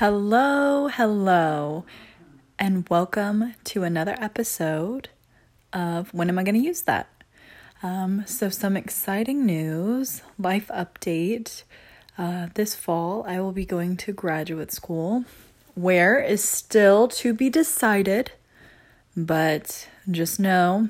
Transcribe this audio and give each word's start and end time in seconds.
Hello, 0.00 0.88
hello, 0.88 1.84
and 2.58 2.88
welcome 2.88 3.52
to 3.64 3.82
another 3.82 4.16
episode 4.18 5.10
of 5.74 6.14
When 6.14 6.30
Am 6.30 6.38
I 6.38 6.42
Going 6.42 6.54
to 6.54 6.66
Use 6.66 6.80
That? 6.80 7.06
Um, 7.82 8.24
so, 8.26 8.48
some 8.48 8.78
exciting 8.78 9.44
news, 9.44 10.22
life 10.38 10.68
update. 10.68 11.64
Uh, 12.16 12.46
this 12.54 12.74
fall, 12.74 13.26
I 13.28 13.40
will 13.40 13.52
be 13.52 13.66
going 13.66 13.98
to 13.98 14.12
graduate 14.14 14.72
school. 14.72 15.26
Where 15.74 16.18
is 16.18 16.42
still 16.42 17.06
to 17.08 17.34
be 17.34 17.50
decided, 17.50 18.32
but 19.14 19.86
just 20.10 20.40
know 20.40 20.88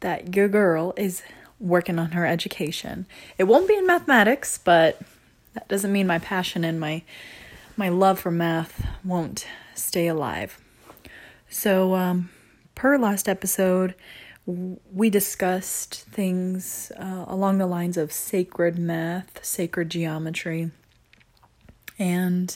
that 0.00 0.34
your 0.34 0.48
girl 0.48 0.94
is 0.96 1.22
working 1.58 1.98
on 1.98 2.12
her 2.12 2.24
education. 2.24 3.04
It 3.36 3.44
won't 3.44 3.68
be 3.68 3.76
in 3.76 3.86
mathematics, 3.86 4.56
but 4.56 4.98
that 5.52 5.68
doesn't 5.68 5.92
mean 5.92 6.06
my 6.06 6.20
passion 6.20 6.64
and 6.64 6.80
my 6.80 7.02
my 7.80 7.88
love 7.88 8.20
for 8.20 8.30
math 8.30 8.86
won't 9.02 9.46
stay 9.74 10.06
alive. 10.06 10.60
So, 11.48 11.94
um, 11.94 12.28
per 12.74 12.98
last 12.98 13.26
episode, 13.26 13.94
we 14.44 15.08
discussed 15.08 16.04
things 16.10 16.92
uh, 16.98 17.24
along 17.26 17.56
the 17.56 17.66
lines 17.66 17.96
of 17.96 18.12
sacred 18.12 18.78
math, 18.78 19.42
sacred 19.42 19.88
geometry. 19.88 20.72
And 21.98 22.54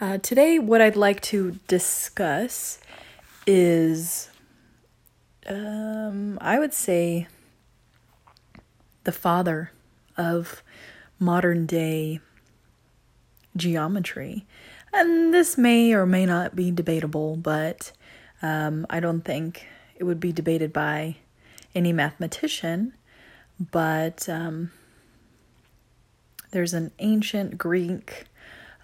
uh, 0.00 0.18
today, 0.18 0.60
what 0.60 0.80
I'd 0.80 0.94
like 0.94 1.20
to 1.22 1.58
discuss 1.66 2.78
is, 3.48 4.30
um, 5.48 6.38
I 6.40 6.60
would 6.60 6.72
say, 6.72 7.26
the 9.02 9.10
father 9.10 9.72
of 10.16 10.62
modern 11.18 11.66
day 11.66 12.20
geometry. 13.56 14.46
And 14.92 15.34
this 15.34 15.58
may 15.58 15.92
or 15.92 16.06
may 16.06 16.26
not 16.26 16.54
be 16.54 16.70
debatable, 16.70 17.36
but 17.36 17.92
um, 18.42 18.86
I 18.88 19.00
don't 19.00 19.22
think 19.22 19.66
it 19.96 20.04
would 20.04 20.20
be 20.20 20.32
debated 20.32 20.72
by 20.72 21.16
any 21.74 21.92
mathematician. 21.92 22.94
But 23.58 24.28
um, 24.28 24.70
there's 26.50 26.74
an 26.74 26.92
ancient 26.98 27.58
Greek 27.58 28.24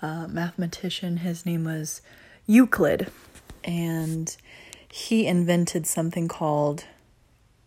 uh, 0.02 0.26
mathematician, 0.28 1.18
his 1.18 1.44
name 1.44 1.64
was 1.64 2.00
Euclid, 2.46 3.10
and 3.64 4.36
he 4.90 5.26
invented 5.26 5.86
something 5.86 6.26
called 6.26 6.84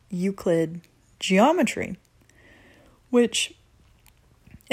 Euclid 0.10 0.82
geometry, 1.20 1.98
which 3.10 3.54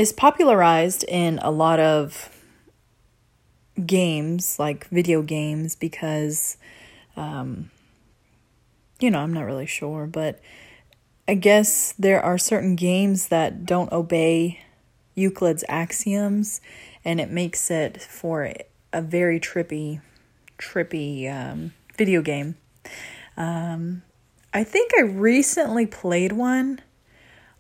is 0.01 0.15
popularized 0.15 1.05
in 1.09 1.39
a 1.43 1.51
lot 1.51 1.79
of 1.79 2.35
games, 3.85 4.59
like 4.59 4.89
video 4.89 5.21
games, 5.21 5.77
because, 5.77 6.57
um, 7.17 7.71
you 8.99 9.11
know, 9.11 9.19
I'm 9.19 9.35
not 9.35 9.45
really 9.45 9.67
sure, 9.67 10.07
but 10.07 10.41
I 11.29 11.35
guess 11.35 11.93
there 11.99 12.23
are 12.23 12.39
certain 12.39 12.77
games 12.77 13.29
that 13.29 13.67
don't 13.67 13.93
obey 13.93 14.61
Euclid's 15.15 15.65
axioms, 15.69 16.63
and 17.05 17.21
it 17.21 17.31
makes 17.31 17.71
it 17.71 18.01
for 18.01 18.55
a 18.95 19.03
very 19.03 19.39
trippy, 19.39 20.01
trippy 20.59 21.31
um, 21.31 21.75
video 21.99 22.23
game. 22.23 22.57
Um, 23.37 24.01
I 24.55 24.65
think 24.65 24.93
I 24.97 25.03
recently 25.03 25.85
played 25.85 26.33
one, 26.33 26.81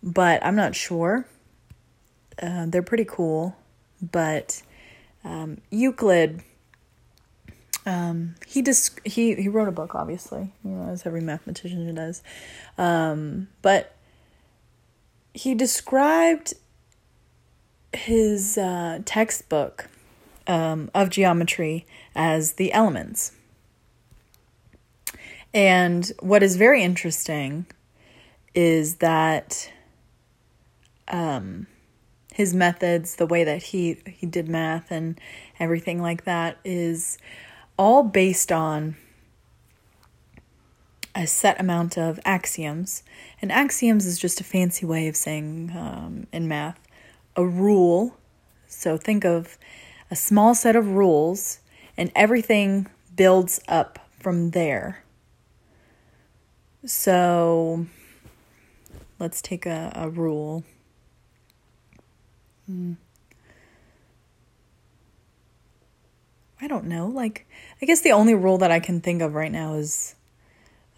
but 0.02 0.42
I'm 0.42 0.56
not 0.56 0.74
sure. 0.74 1.26
Uh, 2.40 2.66
they're 2.66 2.82
pretty 2.82 3.04
cool, 3.04 3.56
but 4.00 4.62
um, 5.24 5.58
Euclid. 5.70 6.42
Um, 7.86 8.34
he 8.46 8.60
just 8.60 9.00
he 9.04 9.34
he 9.34 9.48
wrote 9.48 9.68
a 9.68 9.72
book, 9.72 9.94
obviously, 9.94 10.52
you 10.62 10.70
know, 10.70 10.90
as 10.90 11.06
every 11.06 11.22
mathematician 11.22 11.94
does. 11.94 12.22
Um, 12.76 13.48
but 13.62 13.96
he 15.32 15.54
described 15.54 16.54
his 17.92 18.58
uh, 18.58 19.00
textbook 19.04 19.88
um, 20.46 20.90
of 20.94 21.10
geometry 21.10 21.86
as 22.14 22.54
the 22.54 22.72
elements. 22.72 23.32
And 25.52 26.10
what 26.20 26.42
is 26.42 26.56
very 26.56 26.82
interesting 26.82 27.66
is 28.54 28.96
that 28.96 29.70
um, 31.08 31.66
his 32.40 32.54
methods, 32.54 33.16
the 33.16 33.26
way 33.26 33.44
that 33.44 33.62
he 33.64 33.98
he 34.06 34.26
did 34.26 34.48
math 34.48 34.90
and 34.90 35.20
everything 35.58 36.00
like 36.00 36.24
that 36.24 36.56
is 36.64 37.18
all 37.76 38.02
based 38.02 38.50
on 38.50 38.96
a 41.14 41.26
set 41.26 41.60
amount 41.60 41.98
of 41.98 42.18
axioms. 42.24 43.02
And 43.42 43.52
axioms 43.52 44.06
is 44.06 44.18
just 44.18 44.40
a 44.40 44.44
fancy 44.44 44.86
way 44.86 45.06
of 45.06 45.16
saying 45.16 45.70
um, 45.76 46.26
in 46.32 46.48
math 46.48 46.80
a 47.36 47.44
rule. 47.44 48.16
So 48.66 48.96
think 48.96 49.22
of 49.26 49.58
a 50.10 50.16
small 50.16 50.54
set 50.54 50.76
of 50.76 50.86
rules, 50.88 51.60
and 51.94 52.10
everything 52.16 52.86
builds 53.14 53.60
up 53.68 53.98
from 54.18 54.52
there. 54.52 55.04
So 56.86 57.84
let's 59.18 59.42
take 59.42 59.66
a, 59.66 59.92
a 59.94 60.08
rule. 60.08 60.64
Hmm. 62.70 62.92
I 66.60 66.68
don't 66.68 66.84
know. 66.84 67.08
Like, 67.08 67.48
I 67.82 67.86
guess 67.86 68.00
the 68.02 68.12
only 68.12 68.34
rule 68.34 68.58
that 68.58 68.70
I 68.70 68.78
can 68.78 69.00
think 69.00 69.22
of 69.22 69.34
right 69.34 69.50
now 69.50 69.74
is 69.74 70.14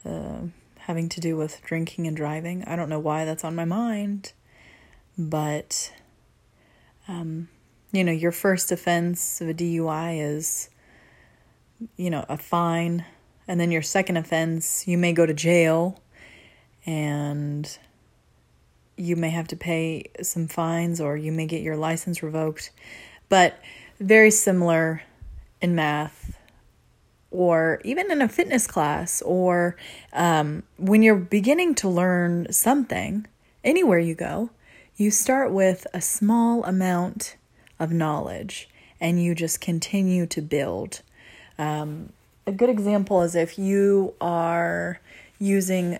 uh, 0.05 0.41
having 0.81 1.09
to 1.09 1.21
do 1.21 1.35
with 1.35 1.63
drinking 1.63 2.07
and 2.07 2.15
driving. 2.15 2.63
I 2.65 2.77
don't 2.77 2.91
know 2.91 2.99
why 2.99 3.25
that's 3.25 3.45
on 3.45 3.55
my 3.55 3.65
mind, 3.65 4.33
but, 5.17 5.95
um, 7.09 7.49
you 7.91 8.05
know, 8.05 8.13
your 8.13 8.33
first 8.33 8.71
offense 8.71 9.41
of 9.41 9.49
a 9.49 9.55
DUI 9.55 10.21
is, 10.21 10.69
you 11.97 12.11
know, 12.11 12.27
a 12.29 12.37
fine. 12.37 13.07
And 13.49 13.59
then 13.59 13.71
your 13.71 13.83
second 13.83 14.19
offense, 14.19 14.87
you 14.87 14.99
may 14.99 15.15
go 15.15 15.25
to 15.25 15.33
jail 15.33 16.03
and 16.85 17.79
you 18.97 19.17
may 19.17 19.31
have 19.31 19.49
to 19.49 19.57
pay 19.57 20.05
some 20.23 20.49
fines 20.49 21.01
or 21.01 21.17
you 21.17 21.33
may 21.33 21.47
get 21.47 21.63
your 21.63 21.77
license 21.77 22.23
revoked. 22.23 22.71
But 23.29 23.59
very 23.99 24.31
similar 24.31 25.03
in 25.61 25.75
math 25.75 26.37
or 27.31 27.81
even 27.85 28.11
in 28.11 28.21
a 28.21 28.29
fitness 28.29 28.67
class 28.67 29.23
or 29.23 29.77
um, 30.13 30.63
when 30.77 31.03
you're 31.03 31.17
beginning 31.17 31.75
to 31.77 31.89
learn 31.89 32.53
something, 32.53 33.27
anywhere 33.65 33.99
you 33.99 34.15
go, 34.15 34.51
you 34.97 35.11
start 35.11 35.51
with 35.51 35.87
a 35.95 36.01
small 36.01 36.63
amount 36.65 37.37
of 37.79 37.91
knowledge 37.91 38.69
and 39.01 39.23
you 39.23 39.35
just 39.35 39.61
continue 39.61 40.27
to 40.27 40.41
build. 40.43 41.03
Um, 41.59 42.13
a 42.47 42.53
good 42.53 42.69
example 42.69 43.23
is 43.23 43.35
if 43.35 43.59
you 43.59 44.15
are 44.21 45.01
using 45.39 45.99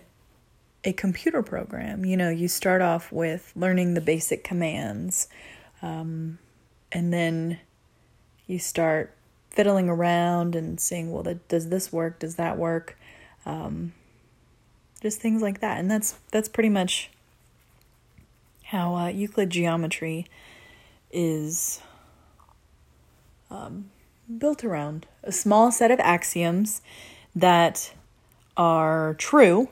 a 0.83 0.93
computer 0.93 1.41
program. 1.41 2.05
You 2.05 2.17
know, 2.17 2.29
you 2.29 2.47
start 2.47 2.81
off 2.81 3.11
with 3.11 3.51
learning 3.55 3.93
the 3.93 4.01
basic 4.01 4.43
commands, 4.43 5.27
um, 5.81 6.39
and 6.91 7.13
then 7.13 7.59
you 8.47 8.59
start 8.59 9.15
fiddling 9.49 9.89
around 9.89 10.55
and 10.55 10.79
saying, 10.79 11.11
well, 11.11 11.23
that, 11.23 11.47
does 11.47 11.69
this 11.69 11.93
work? 11.93 12.19
Does 12.19 12.35
that 12.35 12.57
work? 12.57 12.97
Um, 13.45 13.93
just 15.01 15.19
things 15.19 15.41
like 15.41 15.59
that. 15.59 15.79
And 15.79 15.91
that's 15.91 16.15
that's 16.31 16.49
pretty 16.49 16.69
much 16.69 17.09
how 18.65 18.95
uh, 18.95 19.07
Euclid 19.07 19.49
geometry 19.49 20.25
is 21.11 21.81
um, 23.51 23.91
built 24.37 24.63
around 24.63 25.05
a 25.23 25.31
small 25.31 25.71
set 25.71 25.91
of 25.91 25.99
axioms 25.99 26.81
that 27.35 27.93
are 28.57 29.15
true 29.19 29.69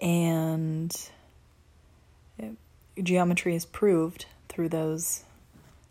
and 0.00 1.10
geometry 3.02 3.54
is 3.54 3.66
proved 3.66 4.26
through 4.48 4.68
those 4.68 5.24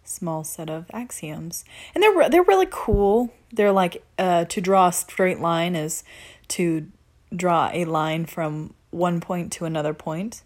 small 0.03 0.43
set 0.43 0.69
of 0.69 0.85
axioms. 0.93 1.65
And 1.93 2.03
they're 2.03 2.29
they're 2.29 2.43
really 2.43 2.67
cool. 2.69 3.33
They're 3.51 3.71
like 3.71 4.03
uh, 4.17 4.45
to 4.45 4.61
draw 4.61 4.87
a 4.87 4.93
straight 4.93 5.39
line 5.39 5.75
is 5.75 6.03
to 6.49 6.87
draw 7.35 7.69
a 7.73 7.85
line 7.85 8.25
from 8.25 8.73
one 8.91 9.19
point 9.19 9.51
to 9.53 9.65
another 9.65 9.93
point. 9.93 10.43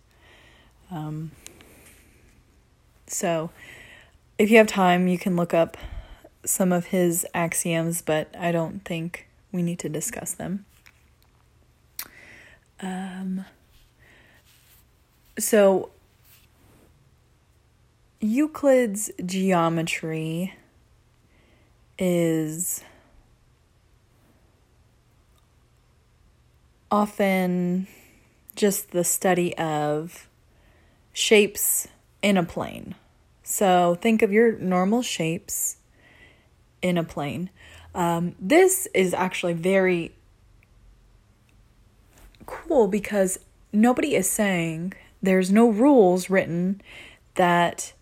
Um, 0.89 1.31
so 3.11 3.51
if 4.37 4.49
you 4.49 4.57
have 4.57 4.67
time 4.67 5.07
you 5.07 5.17
can 5.17 5.35
look 5.35 5.53
up 5.53 5.77
some 6.45 6.71
of 6.71 6.87
his 6.87 7.25
axioms 7.33 8.01
but 8.01 8.33
i 8.39 8.51
don't 8.51 8.83
think 8.83 9.27
we 9.51 9.61
need 9.61 9.77
to 9.77 9.89
discuss 9.89 10.33
them 10.33 10.65
um, 12.81 13.45
so, 15.37 15.91
Euclid's 18.19 19.11
geometry 19.25 20.53
is 21.97 22.83
often 26.91 27.87
just 28.55 28.91
the 28.91 29.03
study 29.03 29.57
of 29.57 30.27
shapes 31.13 31.87
in 32.21 32.37
a 32.37 32.43
plane. 32.43 32.95
So 33.43 33.97
think 34.01 34.21
of 34.21 34.31
your 34.31 34.57
normal 34.59 35.01
shapes 35.01 35.77
in 36.81 36.97
a 36.97 37.03
plane. 37.03 37.49
Um, 37.95 38.35
this 38.39 38.87
is 38.93 39.13
actually 39.13 39.53
very 39.53 40.13
cool 42.51 42.87
because 42.87 43.39
nobody 43.71 44.15
is 44.15 44.29
saying 44.29 44.93
there's 45.21 45.51
no 45.51 45.69
rules 45.69 46.29
written 46.29 46.81
that 47.35 47.93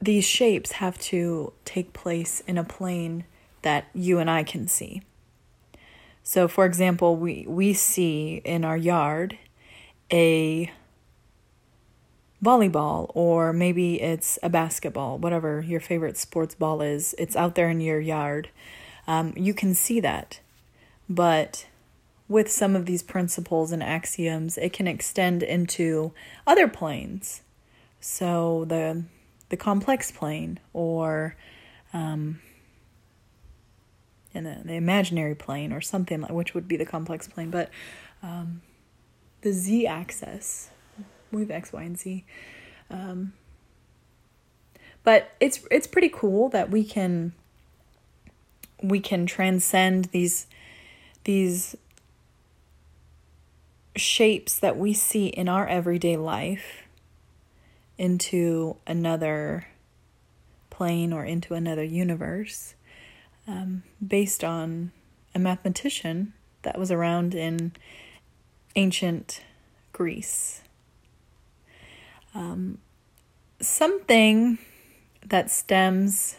these 0.00 0.24
shapes 0.24 0.72
have 0.72 0.98
to 0.98 1.52
take 1.64 1.92
place 1.92 2.40
in 2.46 2.58
a 2.58 2.64
plane 2.64 3.24
that 3.62 3.86
you 3.94 4.18
and 4.18 4.28
I 4.28 4.42
can 4.42 4.66
see. 4.66 5.02
So, 6.24 6.48
for 6.48 6.66
example, 6.66 7.16
we, 7.16 7.44
we 7.48 7.72
see 7.72 8.42
in 8.44 8.64
our 8.64 8.76
yard 8.76 9.38
a 10.12 10.72
volleyball, 12.44 13.12
or 13.14 13.52
maybe 13.52 14.00
it's 14.00 14.38
a 14.42 14.50
basketball, 14.50 15.18
whatever 15.18 15.60
your 15.60 15.80
favorite 15.80 16.16
sports 16.16 16.56
ball 16.56 16.82
is. 16.82 17.14
It's 17.18 17.36
out 17.36 17.54
there 17.54 17.70
in 17.70 17.80
your 17.80 18.00
yard. 18.00 18.50
Um, 19.06 19.32
you 19.36 19.54
can 19.54 19.74
see 19.74 20.00
that. 20.00 20.40
But 21.08 21.66
with 22.32 22.50
some 22.50 22.74
of 22.74 22.86
these 22.86 23.02
principles 23.02 23.72
and 23.72 23.82
axioms, 23.82 24.58
it 24.58 24.72
can 24.72 24.88
extend 24.88 25.42
into 25.42 26.12
other 26.46 26.66
planes. 26.66 27.42
So 28.00 28.64
the 28.66 29.04
the 29.50 29.56
complex 29.56 30.10
plane, 30.10 30.58
or 30.72 31.36
um, 31.92 32.40
in 34.34 34.44
the, 34.44 34.58
the 34.64 34.74
imaginary 34.74 35.34
plane 35.34 35.72
or 35.72 35.80
something 35.80 36.22
like 36.22 36.30
which 36.30 36.54
would 36.54 36.66
be 36.66 36.76
the 36.76 36.86
complex 36.86 37.28
plane 37.28 37.50
but 37.50 37.70
um, 38.22 38.62
the 39.42 39.52
z 39.52 39.86
axis 39.86 40.70
we 41.30 41.40
have 41.42 41.50
x 41.50 41.72
y 41.72 41.82
and 41.82 41.98
z 41.98 42.24
um, 42.90 43.32
but 45.04 45.32
it's 45.40 45.60
it's 45.70 45.86
pretty 45.86 46.08
cool 46.08 46.48
that 46.48 46.70
we 46.70 46.84
can 46.84 47.32
we 48.82 49.00
can 49.00 49.26
transcend 49.26 50.06
these 50.06 50.46
these 51.24 51.76
shapes 53.96 54.58
that 54.58 54.76
we 54.76 54.92
see 54.92 55.26
in 55.26 55.48
our 55.48 55.66
everyday 55.66 56.16
life 56.16 56.82
into 57.98 58.76
another 58.86 59.66
plane 60.70 61.12
or 61.12 61.24
into 61.24 61.54
another 61.54 61.84
universe 61.84 62.74
um, 63.46 63.82
based 64.04 64.42
on 64.42 64.90
a 65.34 65.38
mathematician 65.38 66.32
that 66.62 66.78
was 66.78 66.90
around 66.90 67.34
in 67.34 67.72
ancient 68.76 69.42
Greece. 69.92 70.62
Um, 72.34 72.78
something 73.60 74.58
that 75.26 75.50
stems 75.50 76.36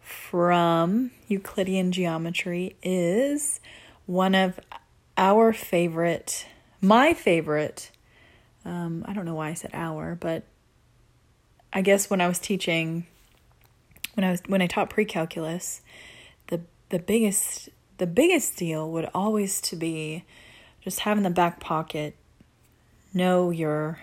from 0.00 1.10
Euclidean 1.28 1.92
geometry 1.92 2.76
is 2.82 3.60
one 4.06 4.34
of 4.34 4.58
our 5.16 5.52
favorite, 5.52 6.46
my 6.80 7.14
favorite. 7.14 7.90
Um, 8.64 9.04
I 9.06 9.12
don't 9.12 9.24
know 9.24 9.34
why 9.34 9.50
I 9.50 9.54
said 9.54 9.70
our, 9.72 10.14
but 10.14 10.44
I 11.72 11.82
guess 11.82 12.10
when 12.10 12.20
I 12.20 12.28
was 12.28 12.38
teaching 12.38 13.06
when 14.16 14.24
I 14.24 14.30
was 14.30 14.42
when 14.46 14.62
I 14.62 14.66
taught 14.66 14.90
pre-calculus, 14.90 15.82
the 16.48 16.62
the 16.88 16.98
biggest 16.98 17.68
the 17.98 18.06
biggest 18.06 18.56
deal 18.56 18.90
would 18.90 19.08
always 19.14 19.60
to 19.62 19.76
be 19.76 20.24
just 20.80 21.00
have 21.00 21.18
in 21.18 21.22
the 21.22 21.30
back 21.30 21.60
pocket 21.60 22.16
know 23.12 23.50
your 23.50 24.00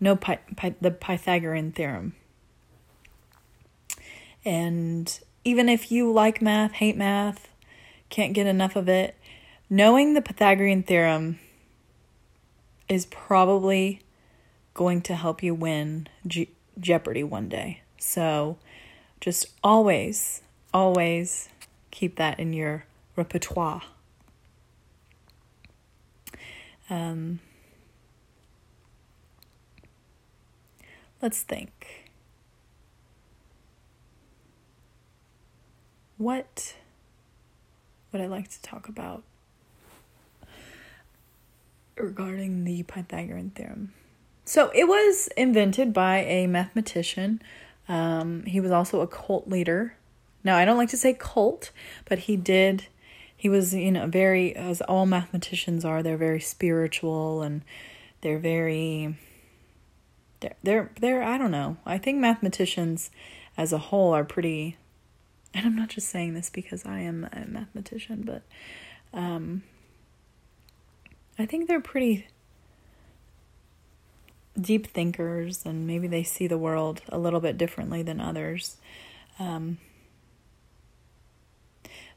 know 0.00 0.16
pi, 0.16 0.38
pi, 0.56 0.74
the 0.80 0.90
Pythagorean 0.90 1.72
theorem. 1.72 2.14
And 4.44 5.20
even 5.44 5.68
if 5.68 5.92
you 5.92 6.10
like 6.10 6.42
math, 6.42 6.72
hate 6.72 6.96
math, 6.96 7.48
can't 8.08 8.32
get 8.32 8.46
enough 8.46 8.76
of 8.76 8.88
it, 8.88 9.14
knowing 9.72 10.12
the 10.12 10.20
Pythagorean 10.20 10.82
theorem 10.82 11.38
is 12.90 13.06
probably 13.06 14.02
going 14.74 15.00
to 15.00 15.14
help 15.14 15.42
you 15.42 15.54
win 15.54 16.06
G- 16.26 16.50
Jeopardy 16.78 17.24
one 17.24 17.48
day. 17.48 17.80
So 17.96 18.58
just 19.18 19.46
always, 19.64 20.42
always 20.74 21.48
keep 21.90 22.16
that 22.16 22.38
in 22.38 22.52
your 22.52 22.84
repertoire. 23.16 23.80
Um, 26.90 27.40
let's 31.22 31.40
think. 31.40 32.10
What 36.18 36.74
would 38.12 38.20
I 38.20 38.26
like 38.26 38.50
to 38.50 38.60
talk 38.60 38.86
about 38.86 39.24
regarding 42.02 42.64
the 42.64 42.82
Pythagorean 42.82 43.50
theorem? 43.50 43.92
So 44.44 44.70
it 44.74 44.88
was 44.88 45.28
invented 45.36 45.92
by 45.92 46.18
a 46.18 46.46
mathematician 46.46 47.40
um, 47.88 48.44
he 48.44 48.60
was 48.60 48.70
also 48.70 49.00
a 49.00 49.06
cult 49.06 49.48
leader. 49.48 49.94
Now, 50.44 50.56
I 50.56 50.64
don't 50.64 50.76
like 50.76 50.90
to 50.90 50.96
say 50.96 51.14
cult, 51.14 51.70
but 52.04 52.20
he 52.20 52.36
did. 52.36 52.86
He 53.36 53.48
was, 53.48 53.74
you 53.74 53.90
know, 53.90 54.06
very, 54.06 54.54
as 54.54 54.80
all 54.82 55.06
mathematicians 55.06 55.84
are, 55.84 56.02
they're 56.02 56.16
very 56.16 56.40
spiritual 56.40 57.42
and 57.42 57.62
they're 58.20 58.38
very. 58.38 59.16
They're, 60.40 60.56
they're, 60.62 60.90
they're, 61.00 61.22
I 61.22 61.38
don't 61.38 61.50
know. 61.50 61.76
I 61.86 61.98
think 61.98 62.18
mathematicians 62.18 63.10
as 63.56 63.72
a 63.72 63.78
whole 63.78 64.12
are 64.12 64.24
pretty. 64.24 64.76
And 65.54 65.66
I'm 65.66 65.76
not 65.76 65.90
just 65.90 66.08
saying 66.08 66.34
this 66.34 66.50
because 66.50 66.84
I 66.86 67.00
am 67.00 67.28
a 67.32 67.46
mathematician, 67.46 68.22
but 68.22 68.42
um, 69.12 69.62
I 71.42 71.46
think 71.46 71.66
they're 71.66 71.80
pretty 71.80 72.28
deep 74.60 74.86
thinkers 74.86 75.66
and 75.66 75.88
maybe 75.88 76.06
they 76.06 76.22
see 76.22 76.46
the 76.46 76.56
world 76.56 77.02
a 77.08 77.18
little 77.18 77.40
bit 77.40 77.58
differently 77.58 78.00
than 78.00 78.20
others. 78.20 78.76
Um, 79.40 79.78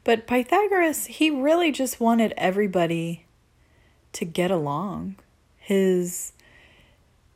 but 0.04 0.28
Pythagoras, 0.28 1.06
he 1.06 1.28
really 1.28 1.72
just 1.72 1.98
wanted 1.98 2.34
everybody 2.36 3.26
to 4.12 4.24
get 4.24 4.52
along. 4.52 5.16
His 5.58 6.32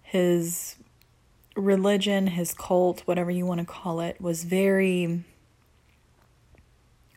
his 0.00 0.76
religion, 1.56 2.28
his 2.28 2.54
cult, 2.54 3.00
whatever 3.00 3.32
you 3.32 3.47
want 3.47 3.59
to 3.59 3.66
call 3.66 3.99
it, 3.99 4.20
was 4.20 4.44
very 4.44 5.25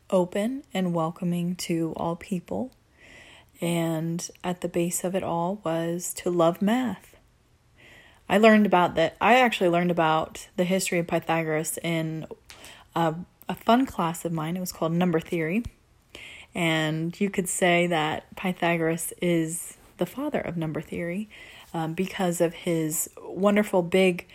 open 0.10 0.64
and 0.74 0.96
welcoming 0.96 1.56
to 1.58 1.94
all 1.96 2.16
people. 2.16 2.72
And 3.62 4.30
at 4.44 4.62
the 4.62 4.68
base 4.68 5.04
of 5.04 5.16
it 5.16 5.24
all 5.24 5.62
was 5.64 6.14
to 6.16 6.30
love 6.30 6.62
math. 6.62 7.16
I 8.28 8.38
learned 8.38 8.66
about 8.66 8.96
that. 8.96 9.16
I 9.22 9.36
actually 9.36 9.70
learned 9.70 9.92
about 9.92 10.48
the 10.56 10.64
history 10.64 11.00
of 11.00 11.08
Pythagoras 11.08 11.78
in 11.84 12.26
a, 12.96 13.16
a 13.48 13.56
fun 13.56 13.86
class 13.86 14.26
of 14.26 14.32
mine. 14.32 14.58
It 14.58 14.62
was 14.62 14.72
called 14.72 14.94
Number 14.94 15.20
Theory. 15.20 15.64
And 16.56 17.20
you 17.20 17.30
could 17.30 17.50
say 17.50 17.88
that 17.88 18.36
Pythagoras 18.36 19.14
is 19.22 19.78
the 19.98 20.06
father 20.06 20.40
of 20.40 20.58
number 20.58 20.82
theory 20.82 21.30
um, 21.74 21.94
because 21.94 22.42
of 22.42 22.54
his 22.54 23.10
wonderful 23.22 23.82
big, 23.82 24.28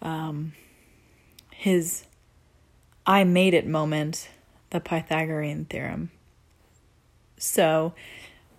um, 0.00 0.52
his 1.52 2.04
I 3.06 3.24
made 3.24 3.54
it 3.54 3.66
moment, 3.66 4.28
the 4.70 4.80
Pythagorean 4.80 5.66
theorem. 5.66 6.10
So 7.36 7.94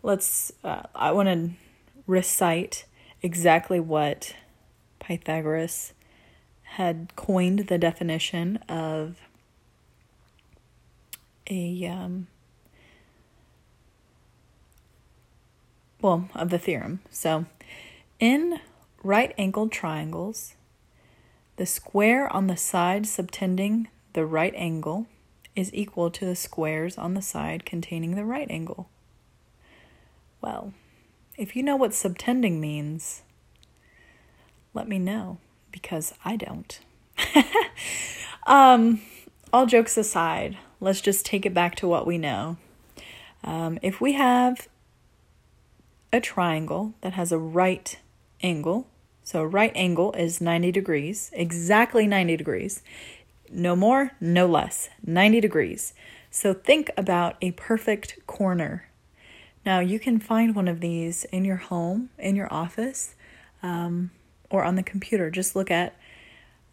let's, 0.04 0.52
uh, 0.64 0.84
I 0.94 1.12
want 1.12 1.30
to 1.30 1.50
recite 2.06 2.86
exactly 3.22 3.80
what 3.80 4.36
Pythagoras 5.00 5.94
had 6.64 7.16
coined 7.16 7.68
the 7.68 7.78
definition 7.78 8.58
of 8.68 9.22
a 11.50 11.86
um, 11.86 12.28
well 16.02 16.30
of 16.36 16.50
the 16.50 16.60
theorem. 16.60 17.00
So, 17.10 17.46
in 18.20 18.60
right 19.04 19.34
angled 19.38 19.72
triangles, 19.72 20.56
the 21.58 21.66
square 21.66 22.32
on 22.32 22.48
the 22.48 22.58
side 22.58 23.04
subtending 23.04 23.88
the 24.14 24.26
right 24.26 24.54
angle 24.56 25.08
is 25.56 25.74
equal 25.74 26.10
to 26.12 26.26
the 26.26 26.36
squares 26.36 26.98
on 26.98 27.14
the 27.14 27.22
side 27.22 27.66
containing 27.66 28.16
the 28.16 28.26
right 28.26 28.50
angle. 28.50 28.90
Well, 30.44 30.74
if 31.38 31.56
you 31.56 31.64
know 31.64 31.76
what 31.76 31.92
subtending 31.92 32.60
means, 32.60 33.24
let 34.76 34.88
me 34.88 35.00
know 35.00 35.40
because 35.72 36.14
I 36.24 36.36
don't. 36.36 36.80
Um, 38.46 39.02
all 39.52 39.66
jokes 39.66 39.98
aside, 39.98 40.58
let's 40.80 41.02
just 41.02 41.26
take 41.26 41.46
it 41.46 41.54
back 41.54 41.76
to 41.76 41.88
what 41.88 42.06
we 42.06 42.18
know. 42.18 42.58
Um, 43.44 43.80
if 43.82 44.02
we 44.02 44.14
have 44.14 44.68
a 46.12 46.20
triangle 46.20 46.94
that 47.02 47.14
has 47.14 47.32
a 47.32 47.38
right 47.38 47.98
angle, 48.42 48.88
so 49.24 49.42
a 49.42 49.48
right 49.48 49.72
angle 49.76 50.12
is 50.14 50.42
90 50.42 50.72
degrees, 50.72 51.30
exactly 51.34 52.06
90 52.06 52.36
degrees. 52.36 52.82
No 53.50 53.76
more, 53.76 54.12
no 54.20 54.46
less, 54.48 54.90
90 55.06 55.40
degrees. 55.40 55.94
So 56.30 56.54
think 56.54 56.90
about 56.98 57.38
a 57.42 57.52
perfect 57.52 58.20
corner. 58.28 58.88
Now 59.66 59.80
you 59.80 60.00
can 60.00 60.20
find 60.20 60.56
one 60.56 60.68
of 60.68 60.82
these 60.82 61.24
in 61.26 61.46
your 61.46 61.58
home, 61.58 62.10
in 62.18 62.36
your 62.36 62.52
office, 62.52 63.16
um, 63.62 64.12
or 64.50 64.64
on 64.64 64.76
the 64.76 64.84
computer. 64.84 65.30
Just 65.30 65.56
look 65.56 65.72
at 65.72 65.96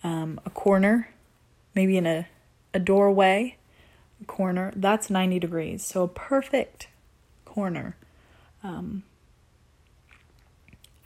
um, 0.03 0.41
a 0.45 0.51
corner, 0.51 1.11
maybe 1.75 1.97
in 1.97 2.07
a, 2.07 2.27
a 2.75 2.79
doorway 2.79 3.57
a 4.21 4.25
corner. 4.25 4.73
That's 4.77 5.11
90 5.11 5.39
degrees. 5.39 5.85
So 5.85 6.03
a 6.03 6.09
perfect 6.09 6.89
corner. 7.45 7.97
Um, 8.63 9.05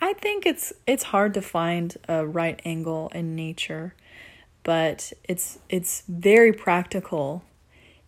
I 0.00 0.12
think 0.12 0.44
it's 0.44 0.72
it's 0.86 1.04
hard 1.04 1.32
to 1.34 1.40
find 1.40 1.96
a 2.08 2.26
right 2.26 2.60
angle 2.64 3.10
in 3.14 3.34
nature, 3.34 3.94
but 4.62 5.12
it's 5.24 5.58
it's 5.70 6.02
very 6.08 6.52
practical 6.52 7.42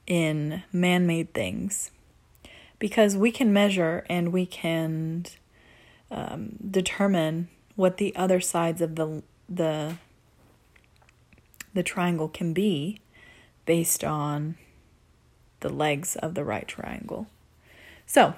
in 0.06 0.62
man-made 0.72 1.32
things 1.32 1.90
because 2.78 3.16
we 3.16 3.30
can 3.30 3.52
measure 3.52 4.04
and 4.08 4.32
we 4.32 4.46
can 4.46 5.24
um, 6.10 6.56
determine 6.70 7.48
what 7.74 7.96
the 7.96 8.14
other 8.16 8.40
sides 8.40 8.80
of 8.80 8.96
the 8.96 9.22
the 9.48 9.96
the 11.74 11.82
triangle 11.82 12.28
can 12.28 12.52
be 12.52 13.00
based 13.66 14.02
on 14.02 14.56
the 15.60 15.68
legs 15.68 16.16
of 16.16 16.34
the 16.34 16.44
right 16.44 16.66
triangle. 16.66 17.26
So, 18.06 18.34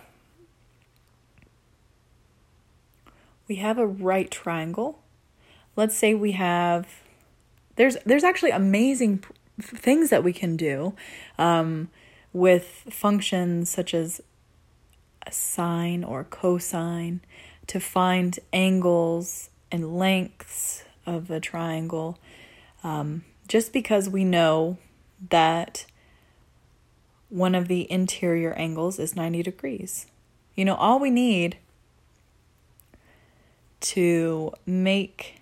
we 3.47 3.57
have 3.57 3.79
a 3.79 3.87
right 3.87 4.31
triangle. 4.31 5.01
Let's 5.77 5.97
say 5.97 6.15
we 6.15 6.33
have 6.33 7.03
there's 7.77 7.97
there's 8.05 8.25
actually 8.25 8.51
amazing 8.51 9.25
things 9.61 10.11
that 10.11 10.25
we 10.25 10.33
can 10.33 10.57
do 10.57 10.95
um, 11.39 11.89
with 12.33 12.87
functions 12.91 13.71
such 13.71 13.95
as 13.95 14.21
sine 15.31 16.05
or 16.05 16.25
cosine 16.25 17.21
to 17.67 17.81
find 17.81 18.39
angles 18.53 19.51
and 19.71 19.97
lengths 19.99 20.85
of 21.07 21.31
a 21.31 21.41
triangle 21.41 22.19
um, 22.85 23.25
just 23.47 23.73
because 23.73 24.09
we 24.09 24.25
know 24.25 24.79
that 25.31 25.87
one 27.29 27.55
of 27.55 27.69
the 27.69 27.91
interior 27.91 28.53
angles 28.55 28.99
is 28.99 29.15
90 29.17 29.43
degrees. 29.43 30.07
You 30.55 30.65
know, 30.65 30.75
all 30.75 30.99
we 30.99 31.11
need 31.11 31.59
to 33.81 34.53
make 34.67 35.41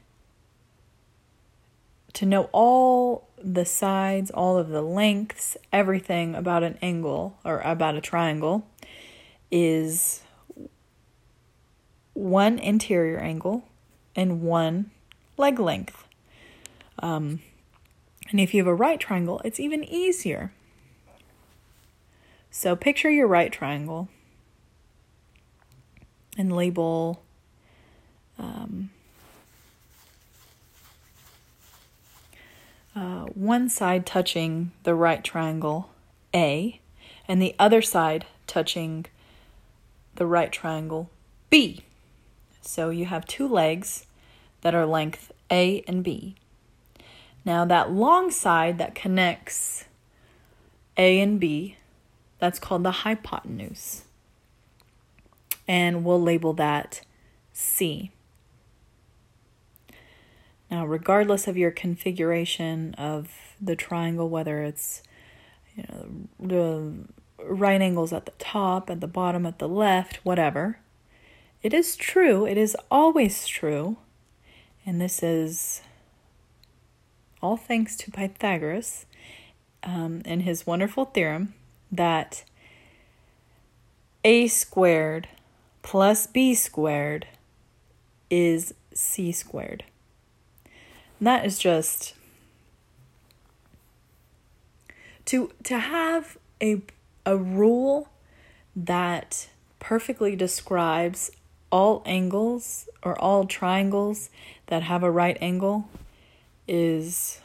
to 2.12 2.26
know 2.26 2.49
all 2.52 3.25
the 3.43 3.64
sides, 3.64 4.31
all 4.31 4.57
of 4.59 4.69
the 4.69 4.83
lengths, 4.83 5.57
everything 5.73 6.35
about 6.35 6.62
an 6.62 6.78
angle 6.81 7.38
or 7.45 7.61
about 7.61 7.95
a 7.95 8.00
triangle 8.00 8.66
is 9.50 10.23
one 12.14 12.59
interior 12.59 13.19
angle 13.19 13.64
and 14.14 14.43
one 14.43 14.90
leg 15.37 15.59
length. 15.59 16.05
Um, 16.99 17.40
and 18.31 18.40
if 18.40 18.55
you 18.55 18.61
have 18.61 18.66
a 18.66 18.75
right 18.75 18.99
triangle, 18.99 19.40
it's 19.45 19.61
even 19.61 19.85
easier. 19.85 20.52
So 22.50 22.75
picture 22.75 23.11
your 23.11 23.26
right 23.26 23.52
triangle 23.52 24.09
and 26.38 26.55
label 26.55 27.23
um, 28.38 28.90
uh, 32.96 33.26
one 33.34 33.68
side 33.68 34.06
touching 34.06 34.72
the 34.84 34.94
right 34.94 35.22
triangle 35.22 35.90
A 36.34 36.80
and 37.28 37.42
the 37.42 37.54
other 37.58 37.82
side 37.82 38.24
touching 38.46 39.04
the 40.14 40.26
right 40.26 40.50
triangle 40.50 41.10
B. 41.50 41.84
So 42.62 42.88
you 42.88 43.04
have 43.04 43.26
two 43.26 43.46
legs 43.46 44.06
that 44.62 44.74
are 44.74 44.86
length 44.86 45.30
A 45.50 45.84
and 45.86 46.02
B. 46.02 46.36
Now, 47.44 47.64
that 47.66 47.92
long 47.92 48.30
side 48.30 48.78
that 48.78 48.94
connects 48.94 49.84
A 50.96 51.20
and 51.20 51.38
B, 51.38 51.76
that's 52.38 52.58
called 52.58 52.82
the 52.82 52.90
hypotenuse. 52.90 54.02
And 55.68 56.04
we'll 56.04 56.20
label 56.20 56.54
that 56.54 57.02
C. 57.52 58.10
Now, 60.76 60.85
regardless 60.85 61.49
of 61.49 61.56
your 61.56 61.71
configuration 61.71 62.92
of 62.99 63.30
the 63.59 63.75
triangle, 63.75 64.28
whether 64.28 64.62
it's 64.62 65.02
you 65.75 65.85
know 65.88 66.28
the 66.38 66.92
right 67.42 67.80
angles 67.80 68.12
at 68.12 68.26
the 68.26 68.35
top, 68.38 68.90
at 68.90 69.00
the 69.00 69.06
bottom, 69.06 69.47
at 69.47 69.59
the 69.59 69.71
left, 69.71 70.16
whatever, 70.23 70.78
it 71.62 71.73
is 71.73 71.97
true, 71.97 72.45
it 72.45 72.59
is 72.59 72.76
always 72.90 73.47
true, 73.47 73.97
and 74.85 75.00
this 75.00 75.23
is 75.23 75.80
all 77.40 77.56
thanks 77.56 77.97
to 77.97 78.11
Pythagoras 78.11 79.06
um, 79.83 80.21
and 80.26 80.42
his 80.42 80.66
wonderful 80.66 81.06
theorem 81.06 81.54
that 81.90 82.45
a 84.23 84.47
squared 84.47 85.26
plus 85.80 86.26
b 86.26 86.54
squared 86.54 87.26
is 88.28 88.75
c 88.92 89.33
squared. 89.33 89.83
And 91.18 91.26
that 91.26 91.44
is 91.46 91.58
just 91.58 92.14
to 95.26 95.52
to 95.64 95.78
have 95.78 96.37
a 96.62 96.82
a 97.25 97.37
rule 97.37 98.08
that 98.75 99.49
perfectly 99.80 100.37
describes 100.37 101.30
all 101.73 102.02
angles 102.06 102.88
or 103.02 103.18
all 103.20 103.44
triangles 103.44 104.30
that 104.66 104.82
have 104.82 105.02
a 105.02 105.11
right 105.11 105.37
angle 105.40 105.88
is 106.68 107.40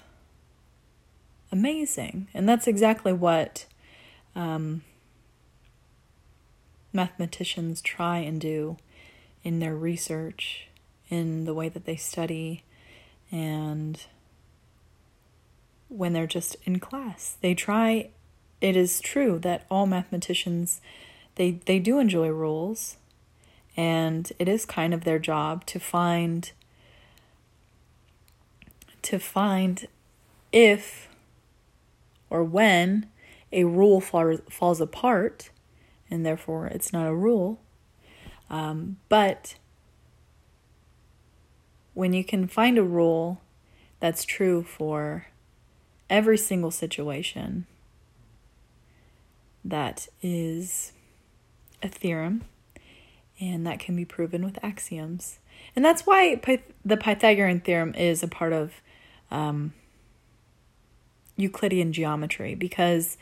amazing. 1.52 2.28
And 2.34 2.48
that's 2.48 2.68
exactly 2.68 3.14
what 3.14 3.66
um, 4.36 4.84
mathematicians 6.94 7.82
try 7.82 8.20
and 8.20 8.40
do 8.40 8.78
in 9.44 9.60
their 9.60 9.76
research, 9.76 10.68
in 11.10 11.46
the 11.46 11.54
way 11.54 11.68
that 11.70 11.86
they 11.86 11.96
study, 11.96 12.64
and 13.32 14.06
when 15.88 16.14
they're 16.14 16.28
just 16.28 16.56
in 16.66 16.80
class. 16.80 17.38
They 17.42 17.54
try 17.54 18.10
it 18.62 18.76
is 18.78 19.02
true 19.02 19.40
that 19.40 19.66
all 19.70 19.88
mathematicians 19.88 20.80
they 21.36 21.52
they 21.66 21.80
do 21.80 22.00
enjoy 22.00 22.30
rules 22.30 22.98
and 23.76 24.32
it 24.38 24.48
is 24.48 24.66
kind 24.66 24.94
of 24.94 25.04
their 25.04 25.20
job 25.20 25.66
to 25.66 25.80
find 25.80 26.52
to 29.02 29.18
find 29.18 29.88
if 30.52 31.08
or 32.30 32.44
when 32.44 33.08
a 33.52 33.64
rule 33.64 34.00
fall, 34.00 34.38
falls 34.50 34.80
apart 34.80 35.50
and 36.10 36.26
therefore 36.26 36.68
it's 36.68 36.94
not 36.94 37.08
a 37.08 37.16
rule 37.16 37.60
um, 38.50 38.98
but 39.10 39.56
when 41.94 42.14
you 42.14 42.24
can 42.24 42.48
find 42.48 42.78
a 42.78 42.84
rule 42.84 43.42
that's 44.00 44.24
true 44.24 44.64
for 44.64 45.28
every 46.10 46.38
single 46.38 46.72
situation, 46.72 47.66
that 49.64 50.08
is 50.22 50.94
a 51.84 51.88
theorem, 51.88 52.44
and 53.40 53.66
that 53.66 53.80
can 53.80 53.96
be 53.96 54.06
proven 54.06 54.44
with 54.44 54.64
axioms. 54.64 55.40
And 55.76 55.86
that's 55.86 56.06
why 56.06 56.36
Pyth- 56.42 56.74
the 56.84 56.98
Pythagorean 56.98 57.62
theorem 57.62 57.94
is 57.96 58.24
a 58.24 58.28
part 58.28 58.54
of 58.54 58.74
um, 59.30 59.74
Euclidean 61.38 61.94
geometry 61.94 62.56
because 62.56 63.18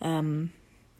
um, 0.00 0.52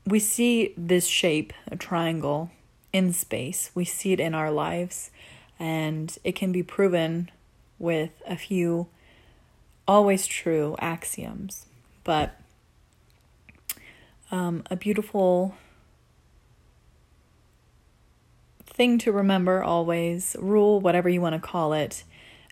we 0.07 0.19
see 0.19 0.75
this 0.77 1.07
shape, 1.07 1.53
a 1.71 1.77
triangle, 1.77 2.51
in 2.93 3.13
space. 3.13 3.71
We 3.75 3.85
see 3.85 4.13
it 4.13 4.21
in 4.21 4.35
our 4.35 4.51
lives 4.51 5.11
and 5.59 6.17
it 6.25 6.33
can 6.33 6.53
be 6.53 6.63
proven 6.63 7.31
with 7.79 8.23
a 8.27 8.37
few 8.37 8.89
always 9.87 10.27
true 10.27 10.77
axioms. 10.79 11.67
But 12.03 12.39
um, 14.31 14.63
a 14.71 14.77
beautiful 14.77 15.55
thing 18.65 18.99
to 18.99 19.13
remember 19.13 19.63
always, 19.63 20.37
rule, 20.39 20.81
whatever 20.81 21.09
you 21.09 21.21
want 21.21 21.35
to 21.35 21.49
call 21.49 21.73
it, 21.73 22.05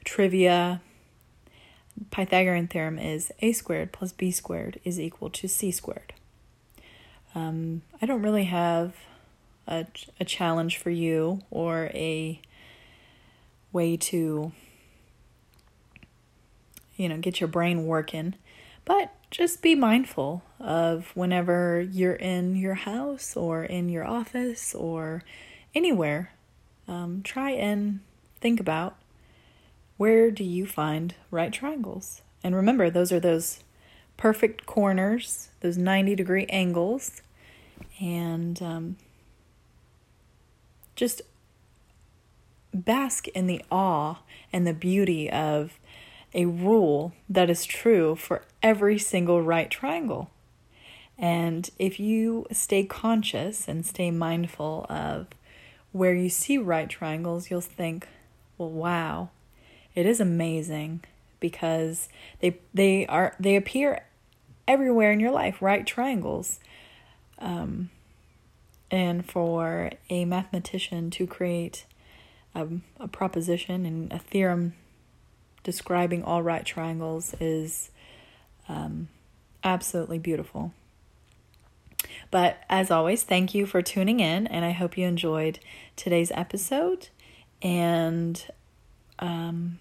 trivia, 0.05 0.81
Pythagorean 2.11 2.69
theorem 2.69 2.99
is 2.99 3.33
a 3.41 3.53
squared 3.53 3.93
plus 3.93 4.13
b 4.13 4.31
squared 4.31 4.81
is 4.85 4.99
equal 4.99 5.31
to 5.31 5.49
c 5.49 5.71
squared. 5.71 6.13
Um, 7.35 7.83
I 8.01 8.07
don't 8.07 8.23
really 8.23 8.45
have 8.45 8.95
a, 9.67 9.87
a 10.21 10.25
challenge 10.25 10.77
for 10.79 10.91
you 10.91 11.43
or 11.51 11.91
a 11.95 12.41
way 13.73 13.97
to, 13.97 14.53
you 16.97 17.09
know, 17.09 17.19
get 17.19 17.41
your 17.41 17.49
brain 17.49 17.87
working, 17.87 18.35
but 18.85 19.13
just 19.31 19.63
be 19.63 19.75
mindful 19.75 20.43
of 20.61 21.11
whenever 21.15 21.81
you're 21.81 22.15
in 22.15 22.57
your 22.57 22.75
house 22.75 23.37
or 23.37 23.65
in 23.65 23.89
your 23.89 24.05
office 24.05 24.75
or 24.75 25.23
anywhere. 25.75 26.33
Um, 26.87 27.23
try 27.23 27.51
and 27.51 28.01
think 28.41 28.61
about 28.61 28.97
where 29.97 30.31
do 30.31 30.45
you 30.45 30.67
find 30.67 31.15
right 31.31 31.53
triangles? 31.53 32.23
And 32.43 32.57
remember, 32.57 32.91
those 32.91 33.13
are 33.13 33.21
those 33.21 33.63
perfect 34.17 34.67
corners, 34.67 35.49
those 35.61 35.79
90 35.79 36.15
degree 36.15 36.47
angles, 36.47 37.23
and 38.01 38.61
um, 38.61 38.97
just 40.97 41.23
bask 42.73 43.29
in 43.29 43.47
the 43.47 43.63
awe 43.71 44.17
and 44.53 44.67
the 44.67 44.75
beauty 44.75 45.31
of 45.31 45.79
a 46.35 46.47
rule 46.47 47.13
that 47.29 47.51
is 47.51 47.65
true 47.65 48.17
for 48.17 48.43
every 48.63 48.99
single 48.99 49.43
right 49.43 49.71
triangle. 49.71 50.31
And 51.19 51.69
if 51.79 52.01
you 52.01 52.47
stay 52.51 52.85
conscious 52.85 53.69
and 53.69 53.85
stay 53.85 54.11
mindful 54.11 54.87
of 54.89 55.27
where 55.93 56.15
you 56.15 56.29
see 56.29 56.59
right 56.59 56.89
triangles, 56.89 57.51
you'll 57.51 57.61
think, 57.61 58.09
well, 58.57 58.71
wow, 58.71 59.29
it 59.95 60.07
is 60.07 60.21
amazing 60.21 61.05
because 61.39 62.09
they 62.41 62.59
they 62.73 63.07
are 63.07 63.35
they 63.39 63.57
appear 63.57 64.07
everywhere 64.67 65.13
in 65.13 65.21
your 65.21 65.33
life, 65.33 65.61
right 65.61 65.87
triangles. 65.87 66.61
Um, 67.39 67.91
and 68.91 69.29
for 69.29 69.91
a 70.11 70.25
mathematician 70.25 71.11
to 71.11 71.27
create 71.27 71.87
a, 72.55 72.67
a 73.01 73.09
proposition 73.09 73.87
and 73.87 74.13
a 74.13 74.19
theorem 74.19 74.75
describing 75.63 76.23
all 76.23 76.43
right 76.43 76.65
triangles 76.65 77.35
is 77.41 77.91
um, 78.69 79.09
absolutely 79.63 80.19
beautiful. 80.19 80.73
But 82.31 82.59
as 82.69 82.91
always, 82.91 83.23
thank 83.23 83.55
you 83.55 83.67
for 83.67 83.83
tuning 83.83 84.21
in, 84.21 84.47
and 84.47 84.65
I 84.65 84.71
hope 84.71 84.97
you 84.97 85.07
enjoyed 85.07 85.59
today's 85.97 86.33
episode. 86.33 87.09
And 87.61 88.45
um, 89.19 89.79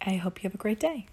I 0.00 0.16
hope 0.16 0.42
you 0.42 0.48
have 0.48 0.54
a 0.54 0.58
great 0.58 0.78
day. 0.78 1.06